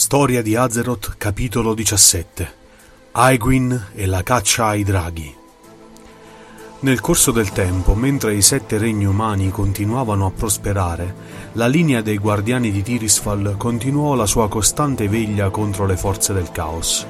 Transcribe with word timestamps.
Storia 0.00 0.40
di 0.40 0.56
Azeroth, 0.56 1.16
capitolo 1.18 1.74
17 1.74 2.52
Aegwin 3.12 3.88
e 3.94 4.06
la 4.06 4.22
caccia 4.22 4.68
ai 4.68 4.82
draghi 4.82 5.36
Nel 6.80 7.00
corso 7.00 7.32
del 7.32 7.52
tempo, 7.52 7.94
mentre 7.94 8.34
i 8.34 8.40
sette 8.40 8.78
regni 8.78 9.04
umani 9.04 9.50
continuavano 9.50 10.24
a 10.24 10.30
prosperare, 10.30 11.14
la 11.52 11.66
linea 11.66 12.00
dei 12.00 12.16
guardiani 12.16 12.70
di 12.70 12.80
Tirisfal 12.80 13.56
continuò 13.58 14.14
la 14.14 14.24
sua 14.24 14.48
costante 14.48 15.06
veglia 15.06 15.50
contro 15.50 15.84
le 15.84 15.98
forze 15.98 16.32
del 16.32 16.50
caos. 16.50 17.06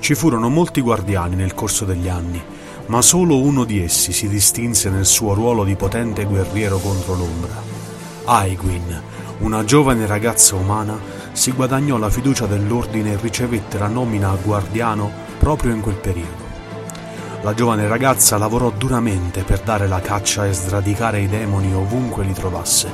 Ci 0.00 0.16
furono 0.16 0.48
molti 0.48 0.80
guardiani 0.80 1.36
nel 1.36 1.54
corso 1.54 1.84
degli 1.84 2.08
anni, 2.08 2.42
ma 2.86 3.00
solo 3.00 3.38
uno 3.38 3.62
di 3.62 3.80
essi 3.80 4.10
si 4.10 4.26
distinse 4.26 4.90
nel 4.90 5.06
suo 5.06 5.34
ruolo 5.34 5.62
di 5.62 5.76
potente 5.76 6.24
guerriero 6.24 6.78
contro 6.78 7.14
l'ombra. 7.14 7.62
Aegwin, 8.24 9.02
una 9.38 9.62
giovane 9.62 10.04
ragazza 10.04 10.56
umana, 10.56 11.17
si 11.38 11.52
guadagnò 11.52 11.98
la 11.98 12.10
fiducia 12.10 12.46
dell'ordine 12.46 13.12
e 13.12 13.18
ricevette 13.20 13.78
la 13.78 13.86
nomina 13.86 14.30
a 14.30 14.34
guardiano 14.34 15.08
proprio 15.38 15.72
in 15.72 15.80
quel 15.80 15.94
periodo. 15.94 16.46
La 17.42 17.54
giovane 17.54 17.86
ragazza 17.86 18.36
lavorò 18.38 18.72
duramente 18.76 19.44
per 19.44 19.60
dare 19.60 19.86
la 19.86 20.00
caccia 20.00 20.48
e 20.48 20.52
sradicare 20.52 21.20
i 21.20 21.28
demoni 21.28 21.72
ovunque 21.72 22.24
li 22.24 22.32
trovasse, 22.32 22.90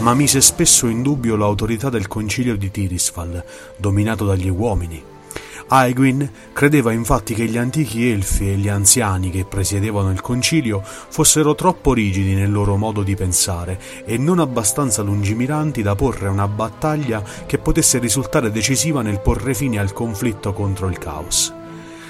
ma 0.00 0.12
mise 0.12 0.42
spesso 0.42 0.86
in 0.86 1.00
dubbio 1.00 1.34
l'autorità 1.34 1.88
del 1.88 2.08
concilio 2.08 2.58
di 2.58 2.70
Tirisfal, 2.70 3.42
dominato 3.78 4.26
dagli 4.26 4.50
uomini. 4.50 5.02
Aegwin 5.70 6.30
credeva 6.54 6.92
infatti 6.92 7.34
che 7.34 7.44
gli 7.44 7.58
antichi 7.58 8.10
elfi 8.10 8.50
e 8.50 8.56
gli 8.56 8.68
anziani 8.68 9.30
che 9.30 9.44
presiedevano 9.44 10.10
il 10.10 10.22
concilio 10.22 10.80
fossero 10.82 11.54
troppo 11.54 11.92
rigidi 11.92 12.34
nel 12.34 12.50
loro 12.50 12.76
modo 12.76 13.02
di 13.02 13.14
pensare 13.14 13.78
e 14.06 14.16
non 14.16 14.38
abbastanza 14.38 15.02
lungimiranti 15.02 15.82
da 15.82 15.94
porre 15.94 16.28
una 16.28 16.48
battaglia 16.48 17.22
che 17.44 17.58
potesse 17.58 17.98
risultare 17.98 18.50
decisiva 18.50 19.02
nel 19.02 19.20
porre 19.20 19.52
fine 19.52 19.78
al 19.78 19.92
conflitto 19.92 20.54
contro 20.54 20.88
il 20.88 20.96
caos. 20.96 21.52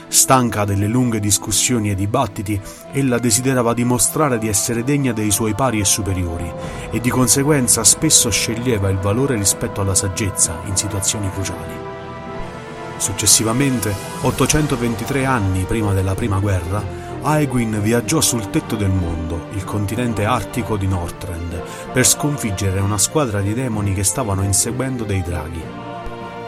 Stanca 0.07 0.65
delle 0.65 0.87
lunghe 0.87 1.19
discussioni 1.19 1.91
e 1.91 1.95
dibattiti, 1.97 2.59
ella 2.93 3.19
desiderava 3.19 3.75
dimostrare 3.75 4.39
di 4.39 4.49
essere 4.49 4.85
degna 4.85 5.13
dei 5.13 5.33
suoi 5.33 5.55
pari 5.55 5.81
e 5.81 5.85
superiori 5.85 6.51
e 6.91 7.01
di 7.01 7.11
conseguenza 7.11 7.83
spesso 7.83 8.31
sceglieva 8.31 8.89
il 8.89 8.99
valore 8.99 9.35
rispetto 9.35 9.81
alla 9.81 9.97
saggezza 9.97 10.61
in 10.67 10.77
situazioni 10.77 11.29
cruciali. 11.31 11.78
Successivamente, 12.99 13.95
823 14.23 15.25
anni 15.25 15.63
prima 15.63 15.93
della 15.93 16.15
prima 16.15 16.41
guerra, 16.41 16.83
Aegwin 17.23 17.81
viaggiò 17.81 18.21
sul 18.21 18.51
tetto 18.51 18.75
del 18.75 18.91
mondo, 18.91 19.47
il 19.53 19.65
continente 19.65 20.25
artico 20.25 20.77
di 20.77 20.89
Northrend, 20.89 21.63
per 21.93 22.07
sconfiggere 22.07 22.81
una 22.81 22.99
squadra 22.99 23.41
di 23.41 23.55
demoni 23.55 23.95
che 23.95 24.03
stavano 24.03 24.43
inseguendo 24.43 25.05
dei 25.05 25.23
draghi. 25.23 25.63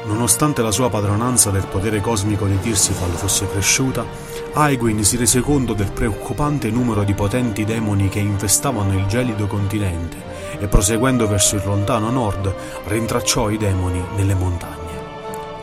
Nonostante 0.06 0.60
la 0.62 0.72
sua 0.72 0.90
padronanza 0.90 1.50
del 1.50 1.66
potere 1.66 2.00
cosmico 2.00 2.46
di 2.46 2.58
Tirsifal 2.58 3.10
fosse 3.10 3.48
cresciuta, 3.48 4.04
Aegwin 4.52 5.04
si 5.04 5.16
rese 5.16 5.40
conto 5.40 5.72
del 5.72 5.92
preoccupante 5.92 6.68
numero 6.70 7.04
di 7.04 7.14
potenti 7.14 7.64
demoni 7.64 8.08
che 8.08 8.18
infestavano 8.18 8.92
il 8.94 9.06
gelido 9.06 9.46
continente 9.46 10.16
e 10.58 10.66
proseguendo 10.66 11.28
verso 11.28 11.54
il 11.54 11.62
lontano 11.64 12.10
nord 12.10 12.52
rintracciò 12.86 13.50
i 13.50 13.56
demoni 13.56 14.02
nelle 14.16 14.34
montagne. 14.34 14.78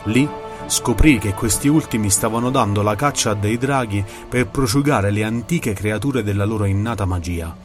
Lì 0.03 0.29
scoprì 0.67 1.17
che 1.17 1.33
questi 1.33 1.67
ultimi 1.67 2.09
stavano 2.09 2.49
dando 2.49 2.81
la 2.81 2.95
caccia 2.95 3.31
a 3.31 3.33
dei 3.33 3.57
draghi 3.57 4.03
per 4.27 4.47
prosciugare 4.47 5.11
le 5.11 5.23
antiche 5.23 5.73
creature 5.73 6.23
della 6.23 6.45
loro 6.45 6.65
innata 6.65 7.05
magia. 7.05 7.55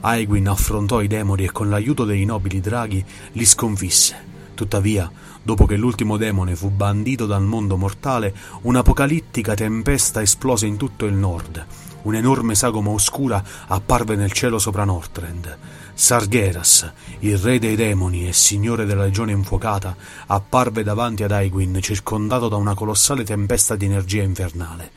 Aegwin 0.00 0.48
affrontò 0.48 1.00
i 1.00 1.06
demoni 1.06 1.44
e 1.44 1.52
con 1.52 1.68
l'aiuto 1.68 2.04
dei 2.04 2.24
nobili 2.24 2.60
draghi 2.60 3.04
li 3.32 3.44
sconfisse. 3.44 4.28
Tuttavia, 4.54 5.10
dopo 5.42 5.66
che 5.66 5.76
l'ultimo 5.76 6.16
demone 6.16 6.56
fu 6.56 6.70
bandito 6.70 7.26
dal 7.26 7.42
mondo 7.42 7.76
mortale, 7.76 8.34
un'apocalittica 8.62 9.54
tempesta 9.54 10.20
esplose 10.20 10.66
in 10.66 10.76
tutto 10.76 11.06
il 11.06 11.14
nord. 11.14 11.66
Un'enorme 12.02 12.54
sagoma 12.54 12.90
oscura 12.90 13.42
apparve 13.66 14.16
nel 14.16 14.32
cielo 14.32 14.58
sopra 14.58 14.84
Northrend. 14.84 15.58
Sargeras, 15.92 16.90
il 17.20 17.36
re 17.36 17.58
dei 17.58 17.76
demoni 17.76 18.26
e 18.26 18.32
signore 18.32 18.86
della 18.86 19.04
legione 19.04 19.32
infuocata, 19.32 19.94
apparve 20.26 20.82
davanti 20.82 21.22
ad 21.24 21.32
Aegwin 21.32 21.78
circondato 21.82 22.48
da 22.48 22.56
una 22.56 22.74
colossale 22.74 23.22
tempesta 23.22 23.76
di 23.76 23.84
energia 23.84 24.22
infernale. 24.22 24.92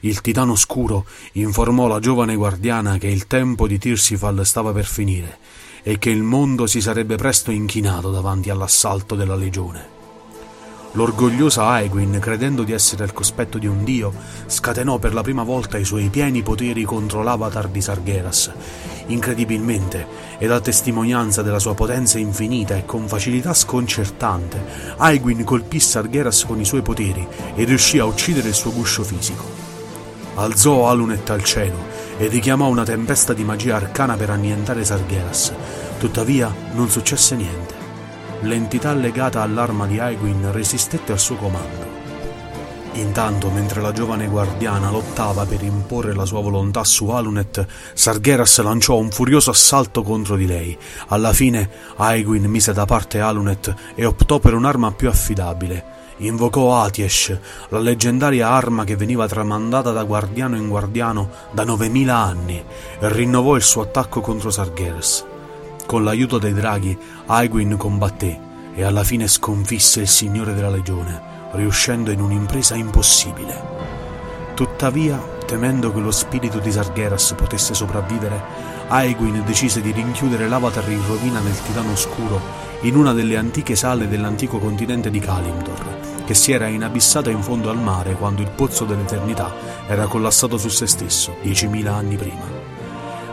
Il 0.00 0.20
titano 0.20 0.52
oscuro 0.52 1.06
informò 1.32 1.88
la 1.88 1.98
giovane 1.98 2.36
guardiana 2.36 2.98
che 2.98 3.08
il 3.08 3.26
tempo 3.26 3.66
di 3.66 3.78
Tirsifal 3.78 4.46
stava 4.46 4.72
per 4.72 4.86
finire 4.86 5.38
e 5.82 5.98
che 5.98 6.10
il 6.10 6.22
mondo 6.22 6.66
si 6.66 6.80
sarebbe 6.80 7.16
presto 7.16 7.50
inchinato 7.50 8.10
davanti 8.10 8.48
all'assalto 8.50 9.16
della 9.16 9.36
legione. 9.36 9.93
L'orgogliosa 10.96 11.66
Aegwin, 11.66 12.18
credendo 12.20 12.62
di 12.62 12.70
essere 12.70 13.02
al 13.02 13.12
cospetto 13.12 13.58
di 13.58 13.66
un 13.66 13.82
dio, 13.82 14.12
scatenò 14.46 14.98
per 14.98 15.12
la 15.12 15.22
prima 15.22 15.42
volta 15.42 15.76
i 15.76 15.84
suoi 15.84 16.08
pieni 16.08 16.42
poteri 16.42 16.84
contro 16.84 17.24
l'avatar 17.24 17.66
di 17.66 17.80
Sargeras. 17.80 18.52
Incredibilmente, 19.06 20.06
e 20.38 20.46
da 20.46 20.60
testimonianza 20.60 21.42
della 21.42 21.58
sua 21.58 21.74
potenza 21.74 22.20
infinita 22.20 22.76
e 22.76 22.84
con 22.84 23.08
facilità 23.08 23.52
sconcertante, 23.54 24.64
Aegwin 24.98 25.42
colpì 25.42 25.80
Sargeras 25.80 26.44
con 26.44 26.60
i 26.60 26.64
suoi 26.64 26.82
poteri 26.82 27.26
e 27.56 27.64
riuscì 27.64 27.98
a 27.98 28.04
uccidere 28.04 28.48
il 28.48 28.54
suo 28.54 28.72
guscio 28.72 29.02
fisico. 29.02 29.42
Alzò 30.36 30.88
Alunet 30.88 31.28
al 31.30 31.42
cielo 31.42 31.78
e 32.18 32.28
richiamò 32.28 32.68
una 32.68 32.84
tempesta 32.84 33.32
di 33.32 33.42
magia 33.42 33.74
arcana 33.74 34.14
per 34.14 34.30
annientare 34.30 34.84
Sargeras. 34.84 35.52
Tuttavia 35.98 36.54
non 36.72 36.88
successe 36.88 37.34
niente 37.34 37.83
l'entità 38.46 38.92
legata 38.92 39.42
all'arma 39.42 39.86
di 39.86 39.98
Aegwin 39.98 40.52
resistette 40.52 41.12
al 41.12 41.18
suo 41.18 41.36
comando. 41.36 41.92
Intanto, 42.94 43.50
mentre 43.50 43.80
la 43.80 43.92
giovane 43.92 44.28
guardiana 44.28 44.90
lottava 44.90 45.44
per 45.44 45.62
imporre 45.62 46.14
la 46.14 46.24
sua 46.24 46.40
volontà 46.40 46.84
su 46.84 47.08
Alunet, 47.08 47.66
Sargeras 47.92 48.60
lanciò 48.60 48.96
un 48.96 49.10
furioso 49.10 49.50
assalto 49.50 50.02
contro 50.02 50.36
di 50.36 50.46
lei. 50.46 50.78
Alla 51.08 51.32
fine, 51.32 51.68
Aegwin 51.96 52.44
mise 52.44 52.72
da 52.72 52.84
parte 52.84 53.20
Alunet 53.20 53.74
e 53.96 54.04
optò 54.04 54.38
per 54.38 54.54
un'arma 54.54 54.92
più 54.92 55.08
affidabile. 55.08 55.92
Invocò 56.18 56.80
Atiesh, 56.80 57.36
la 57.70 57.80
leggendaria 57.80 58.48
arma 58.48 58.84
che 58.84 58.94
veniva 58.94 59.26
tramandata 59.26 59.90
da 59.90 60.04
guardiano 60.04 60.56
in 60.56 60.68
guardiano 60.68 61.30
da 61.50 61.64
9000 61.64 62.16
anni, 62.16 62.64
e 63.00 63.08
rinnovò 63.08 63.56
il 63.56 63.62
suo 63.62 63.82
attacco 63.82 64.20
contro 64.20 64.50
Sargeras. 64.50 65.32
Con 65.94 66.02
l'aiuto 66.02 66.38
dei 66.38 66.52
draghi, 66.52 66.98
Aegwin 67.26 67.76
combatté 67.76 68.36
e 68.74 68.82
alla 68.82 69.04
fine 69.04 69.28
sconfisse 69.28 70.00
il 70.00 70.08
Signore 70.08 70.52
della 70.52 70.68
Legione, 70.68 71.20
riuscendo 71.52 72.10
in 72.10 72.20
un'impresa 72.20 72.74
impossibile. 72.74 73.62
Tuttavia, 74.54 75.24
temendo 75.46 75.92
che 75.92 76.00
lo 76.00 76.10
spirito 76.10 76.58
di 76.58 76.72
Sargeras 76.72 77.34
potesse 77.36 77.74
sopravvivere, 77.74 78.42
Aegwin 78.88 79.44
decise 79.46 79.80
di 79.80 79.92
rinchiudere 79.92 80.48
l'avatar 80.48 80.90
in 80.90 81.06
rovina 81.06 81.38
nel 81.38 81.62
Titano 81.62 81.92
Oscuro 81.92 82.40
in 82.80 82.96
una 82.96 83.12
delle 83.12 83.36
antiche 83.36 83.76
sale 83.76 84.08
dell'antico 84.08 84.58
continente 84.58 85.10
di 85.10 85.20
Kalimdor, 85.20 86.24
che 86.24 86.34
si 86.34 86.50
era 86.50 86.66
inabissata 86.66 87.30
in 87.30 87.40
fondo 87.40 87.70
al 87.70 87.78
mare 87.78 88.14
quando 88.14 88.42
il 88.42 88.50
pozzo 88.50 88.84
dell'eternità 88.84 89.54
era 89.86 90.08
collassato 90.08 90.58
su 90.58 90.70
se 90.70 90.88
stesso 90.88 91.36
diecimila 91.40 91.94
anni 91.94 92.16
prima. 92.16 92.63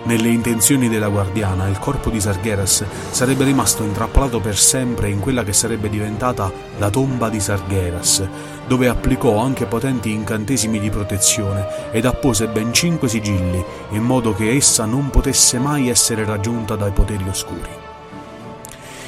Nelle 0.04 0.30
intenzioni 0.30 0.90
della 0.90 1.10
guardiana, 1.10 1.68
il 1.68 1.78
corpo 1.78 2.10
di 2.10 2.20
Sargeras 2.20 2.84
sarebbe 3.12 3.44
rimasto 3.44 3.84
intrappolato 3.84 4.40
per 4.40 4.58
sempre 4.58 5.10
in 5.10 5.20
quella 5.20 5.44
che 5.44 5.54
sarebbe 5.54 5.90
diventata 5.90 6.52
la 6.80 6.90
tomba 6.90 7.30
di 7.30 7.40
Sargeras, 7.40 8.28
dove 8.68 8.88
applicò 8.88 9.38
anche 9.38 9.68
potenti 9.68 10.10
incantesimi 10.10 10.80
di 10.80 10.90
protezione 10.90 11.92
ed 11.92 12.06
appose 12.06 12.48
ben 12.48 12.74
cinque 12.74 13.08
sigilli, 13.08 13.64
in 13.92 14.02
modo 14.02 14.34
che 14.34 14.56
essa 14.56 14.86
non 14.86 15.12
potesse 15.12 15.60
mai 15.60 15.90
essere 15.90 16.26
raggiunta 16.26 16.76
dai 16.76 16.92
poteri 16.92 17.28
oscuri. 17.30 17.70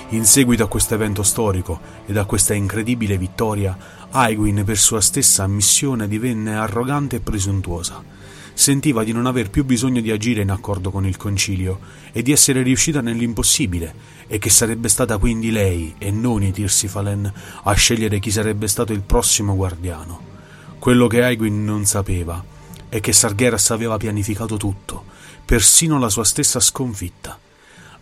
In 0.09 0.25
seguito 0.25 0.63
a 0.63 0.67
questo 0.67 0.93
evento 0.93 1.23
storico 1.23 1.79
ed 2.05 2.17
a 2.17 2.25
questa 2.25 2.53
incredibile 2.53 3.17
vittoria, 3.17 3.75
Aegwin 4.11 4.63
per 4.63 4.77
sua 4.77 5.01
stessa 5.01 5.47
missione 5.47 6.07
divenne 6.07 6.55
arrogante 6.55 7.15
e 7.15 7.19
presuntuosa 7.19 8.22
sentiva 8.53 9.03
di 9.03 9.11
non 9.11 9.25
aver 9.25 9.49
più 9.49 9.65
bisogno 9.65 10.01
di 10.01 10.11
agire 10.11 10.41
in 10.41 10.51
accordo 10.51 10.91
con 10.91 11.05
il 11.05 11.17
concilio 11.17 11.79
e 12.11 12.21
di 12.21 12.31
essere 12.31 12.61
riuscita 12.61 13.01
nell'impossibile, 13.01 13.93
e 14.27 14.37
che 14.39 14.49
sarebbe 14.49 14.89
stata 14.89 15.17
quindi 15.17 15.51
lei 15.51 15.95
e 15.97 16.11
non 16.11 16.43
i 16.43 16.51
Tirsifalen 16.51 17.31
a 17.63 17.73
scegliere 17.73 18.19
chi 18.19 18.31
sarebbe 18.31 18.67
stato 18.67 18.93
il 18.93 19.01
prossimo 19.01 19.55
guardiano. 19.55 20.31
Quello 20.79 21.07
che 21.07 21.23
Aegwin 21.23 21.63
non 21.63 21.85
sapeva 21.85 22.43
è 22.89 22.99
che 22.99 23.13
Sargeras 23.13 23.71
aveva 23.71 23.97
pianificato 23.97 24.57
tutto, 24.57 25.03
persino 25.45 25.99
la 25.99 26.09
sua 26.09 26.23
stessa 26.23 26.59
sconfitta. 26.59 27.39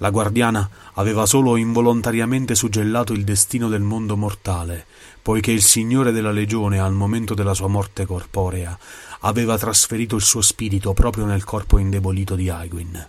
La 0.02 0.10
guardiana 0.10 0.68
aveva 0.94 1.28
solo 1.28 1.58
involontariamente 1.58 2.56
suggellato 2.56 3.14
il 3.14 3.24
destino 3.24 3.70
del 3.70 3.84
mondo 3.84 4.18
mortale, 4.18 4.88
poiché 5.22 5.52
il 5.52 5.62
Signore 5.62 6.12
della 6.12 6.32
Legione, 6.32 6.80
al 6.80 6.92
momento 6.92 7.36
della 7.36 7.54
sua 7.54 7.68
morte 7.68 8.08
corporea, 8.08 8.76
aveva 9.20 9.60
trasferito 9.60 10.16
il 10.16 10.24
suo 10.24 10.42
spirito 10.42 10.94
proprio 10.94 11.26
nel 11.26 11.44
corpo 11.44 11.78
indebolito 11.78 12.34
di 12.34 12.50
Aegwin. 12.50 13.08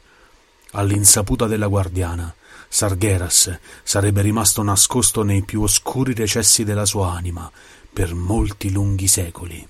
All'insaputa 0.73 1.47
della 1.47 1.67
guardiana, 1.67 2.33
Sargeras 2.69 3.59
sarebbe 3.83 4.21
rimasto 4.21 4.63
nascosto 4.63 5.23
nei 5.23 5.43
più 5.45 5.63
oscuri 5.63 6.13
recessi 6.13 6.63
della 6.63 6.85
sua 6.85 7.13
anima 7.13 7.51
per 7.91 8.15
molti 8.15 8.71
lunghi 8.71 9.09
secoli. 9.09 9.67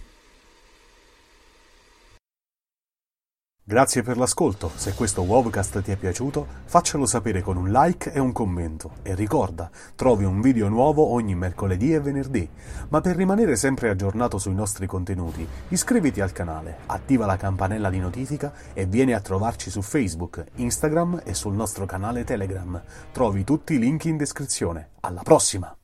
Grazie 3.73 4.03
per 4.03 4.19
l'ascolto, 4.19 4.71
se 4.75 4.93
questo 4.93 5.23
Wovcast 5.23 5.81
ti 5.81 5.93
è 5.93 5.97
piaciuto 5.97 6.47
faccelo 6.67 7.07
sapere 7.07 7.41
con 7.41 7.57
un 7.57 7.71
like 7.71 8.13
e 8.13 8.19
un 8.19 8.31
commento 8.31 8.97
e 9.01 9.15
ricorda, 9.15 9.71
trovi 9.97 10.25
un 10.25 10.43
video 10.43 10.69
nuovo 10.69 11.11
ogni 11.11 11.35
mercoledì 11.35 11.95
e 11.95 12.01
venerdì, 12.01 12.47
ma 12.91 13.01
per 13.01 13.17
rimanere 13.17 13.57
sempre 13.57 13.89
aggiornato 13.89 14.37
sui 14.37 14.53
nostri 14.53 14.87
contenuti 14.87 15.49
iscriviti 15.69 16.21
al 16.21 16.33
canale, 16.33 16.81
attiva 16.85 17.25
la 17.25 17.39
campanella 17.39 17.89
di 17.89 17.99
notifica 17.99 18.53
e 18.75 18.85
vieni 18.85 19.15
a 19.15 19.21
trovarci 19.21 19.71
su 19.71 19.81
Facebook, 19.81 20.45
Instagram 20.57 21.23
e 21.25 21.33
sul 21.33 21.55
nostro 21.55 21.87
canale 21.87 22.25
Telegram. 22.25 22.79
Trovi 23.11 23.43
tutti 23.43 23.73
i 23.73 23.79
link 23.79 24.05
in 24.05 24.19
descrizione. 24.19 24.91
Alla 25.01 25.23
prossima! 25.23 25.75